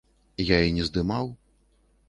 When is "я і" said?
0.45-0.73